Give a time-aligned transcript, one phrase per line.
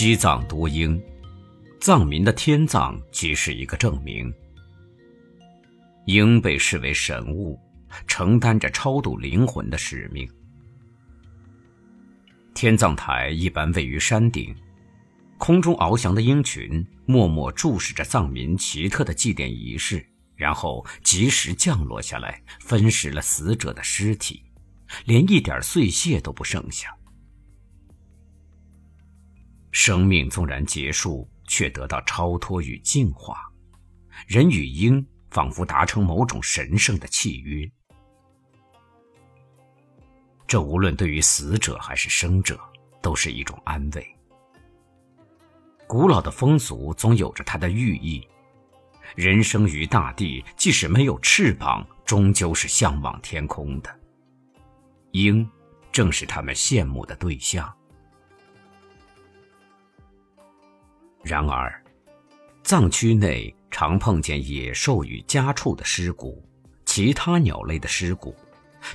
[0.00, 1.02] 西藏多鹰，
[1.80, 4.32] 藏民的天葬即是一个证明。
[6.06, 7.58] 鹰被视为神物，
[8.06, 10.30] 承担着超度灵魂的使命。
[12.54, 14.54] 天葬台一般位于山顶，
[15.36, 20.06] 空中翱翔的鹰群默默注视着藏民奇特的祭奠仪式，
[20.36, 24.44] 然后及时降落下来，分食了死者的尸体，
[25.06, 26.96] 连一点碎屑都不剩下。
[29.80, 33.48] 生命纵然结束，却得到超脱与净化。
[34.26, 37.64] 人与鹰仿佛达成某种神圣的契约。
[40.48, 42.58] 这无论对于死者还是生者，
[43.00, 44.04] 都是一种安慰。
[45.86, 48.26] 古老的风俗总有着它的寓意。
[49.14, 54.00] 人生于大地，即使没有翅膀，终究是向往天空的。
[55.12, 55.48] 鹰，
[55.92, 57.72] 正是他们羡慕的对象。
[61.22, 61.82] 然而，
[62.62, 66.42] 藏区内常碰见野兽与家畜的尸骨，
[66.84, 68.34] 其他鸟类的尸骨，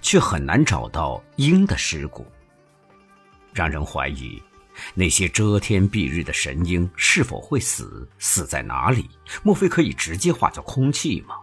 [0.00, 2.26] 却很难找到鹰的尸骨。
[3.52, 4.42] 让人怀疑，
[4.94, 8.08] 那些遮天蔽日的神鹰是否会死？
[8.18, 9.10] 死在哪里？
[9.42, 11.36] 莫非可以直接化作空气吗？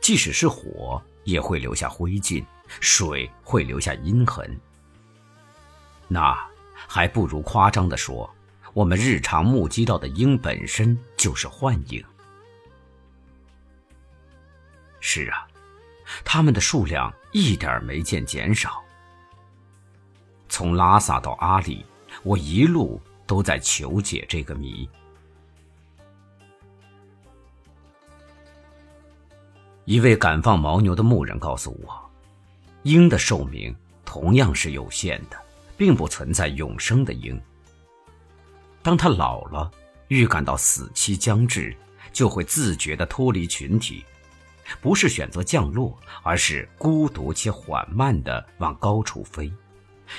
[0.00, 2.42] 即使是火，也会留下灰烬；
[2.80, 4.58] 水会留下阴痕。
[6.08, 6.34] 那
[6.72, 8.32] 还不如夸张地说。
[8.76, 12.04] 我们日常目击到的鹰本身就是幻影。
[15.00, 15.48] 是啊，
[16.26, 18.84] 它们的数量一点没见减少。
[20.50, 21.86] 从拉萨到阿里，
[22.22, 24.86] 我一路都在求解这个谜。
[29.86, 32.10] 一位敢放牦牛的牧人告诉我，
[32.82, 33.74] 鹰的寿命
[34.04, 35.42] 同样是有限的，
[35.78, 37.40] 并不存在永生的鹰。
[38.86, 39.68] 当他老了，
[40.06, 41.76] 预感到死期将至，
[42.12, 44.04] 就会自觉地脱离群体，
[44.80, 49.52] 不是选择降落，而是孤独且缓慢地往高处飞，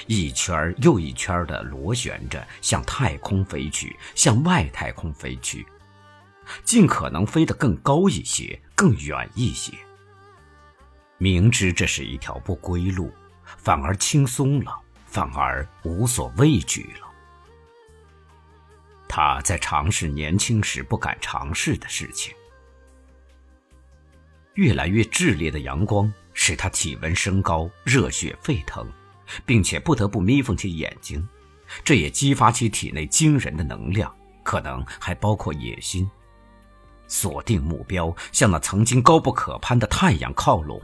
[0.05, 5.65] 一圈又一圈地螺旋着向太空飞去，向外太空飞去，
[6.65, 9.71] 尽可能飞得更高一些，更远一些。
[11.17, 13.13] 明知这是一条不归路，
[13.45, 17.06] 反而轻松了，反而无所畏惧了。
[19.07, 22.33] 他在尝试年轻时不敢尝试的事情。
[24.55, 28.87] 越来越炽烈的阳光使他体温升高，热血沸腾，
[29.45, 31.27] 并且不得不眯缝起眼睛。
[31.83, 34.13] 这也激发起体内惊人的能量，
[34.43, 36.09] 可能还包括野心。
[37.07, 40.81] 锁定目标，向那曾经高不可攀的太阳靠拢。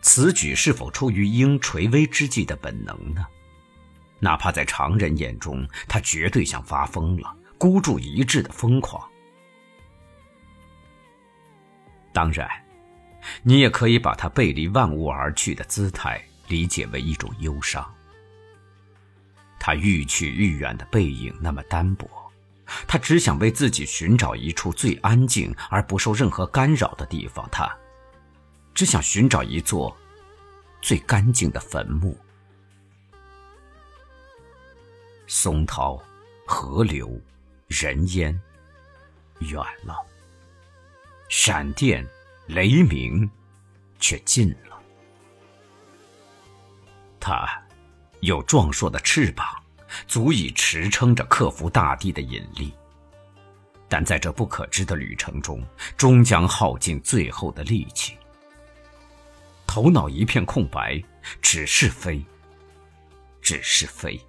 [0.00, 3.26] 此举是否出于鹰垂危之际的本能呢？
[4.20, 9.02] 哪怕在常人眼中，他绝对像发疯了，孤注一掷的疯狂。
[12.12, 12.48] 当然，
[13.42, 17.88] 你也可以把他背离万物而去的姿态理解为一种忧伤。
[19.58, 22.08] 他愈去愈远的背影那么单薄，
[22.88, 27.48] 他只想为自己寻找一处最安静而不受任何干扰的地方。
[27.50, 27.70] 他
[28.74, 29.96] 只想寻找一座
[30.80, 32.18] 最干净的坟墓。
[35.32, 35.96] 松涛、
[36.44, 37.08] 河流、
[37.68, 38.36] 人烟，
[39.38, 39.94] 远了；
[41.28, 42.04] 闪电、
[42.48, 43.30] 雷鸣，
[44.00, 44.82] 却近了。
[47.20, 47.46] 它
[48.18, 49.46] 有壮硕的翅膀，
[50.08, 52.74] 足以驰撑着克服大地的引力，
[53.88, 55.64] 但在这不可知的旅程中，
[55.96, 58.16] 终将耗尽最后的力气。
[59.64, 61.00] 头脑一片空白，
[61.40, 62.20] 只是飞，
[63.40, 64.20] 只是飞。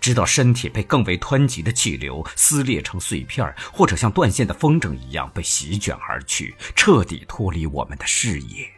[0.00, 8.68] 直到身体被更为湍急的气流撕裂成碎片，或者像断线的风筝一样被席卷而去，彻底脱离我们的视野。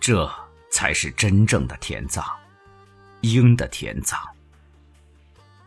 [0.00, 0.30] 这
[0.70, 2.24] 才是真正的天葬，
[3.22, 4.18] 鹰的天葬。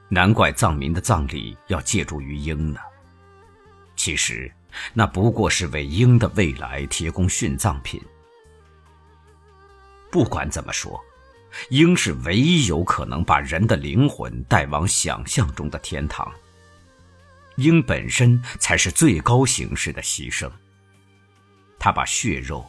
[0.09, 2.79] 难怪藏民的葬礼要借助于鹰呢。
[3.95, 4.51] 其实，
[4.93, 8.01] 那不过是为鹰的未来提供殉葬品。
[10.11, 11.03] 不管怎么说。
[11.69, 16.31] 鹰是唯一有可能把人的灵魂带往想象中的天堂。
[17.57, 20.49] 鹰本身才是最高形式的牺牲。
[21.79, 22.65] 它把血肉、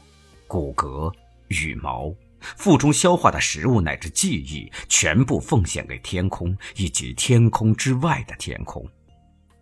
[0.47, 1.13] 骨骼、
[1.49, 8.87] 羽毛、腹中消化的食物乃至记忆，全部奉献给天空以及天空之外的天空，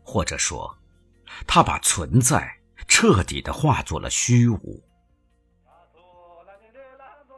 [0.04, 0.76] 或者说，
[1.46, 2.48] 它把存在
[2.86, 4.80] 彻底的化作了虚无。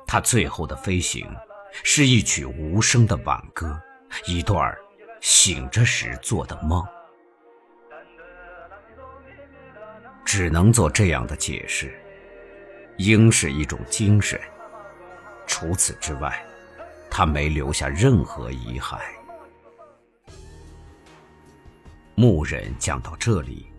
[0.06, 1.26] 它最后的飞行。
[1.70, 3.80] 是一曲无声的挽歌，
[4.26, 4.76] 一段
[5.20, 6.84] 醒着时做的梦。
[10.24, 11.98] 只能做这样的解释：
[12.98, 14.38] 鹰是一种精神。
[15.46, 16.44] 除此之外，
[17.10, 18.98] 他没留下任何遗骸。
[22.14, 23.72] 牧人讲到这里，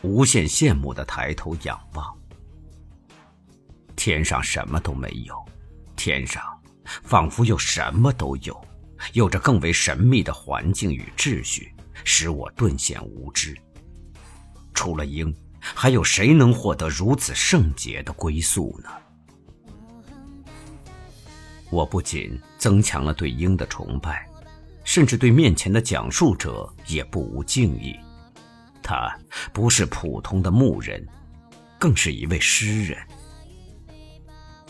[0.00, 2.16] 无限羡慕的抬头仰望。
[3.94, 5.36] 天上什么都没有，
[5.94, 6.42] 天上
[7.02, 8.58] 仿佛又什么都有，
[9.12, 13.56] 有着更为神秘的环境与秩序，使我顿显无知。
[14.74, 18.90] 除了鹰，还有谁能获得如此圣洁的归宿呢？
[21.70, 24.28] 我不仅增强了对鹰的崇拜，
[24.82, 27.94] 甚至对面前的讲述者也不无敬意。
[28.82, 29.16] 他
[29.52, 31.06] 不是普通的牧人，
[31.78, 32.98] 更是一位诗人。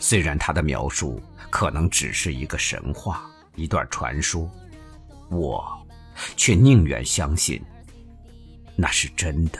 [0.01, 1.21] 虽然他的描述
[1.51, 4.49] 可能只是一个神话、一段传说，
[5.29, 5.87] 我
[6.35, 7.61] 却宁愿相信
[8.75, 9.59] 那是真的。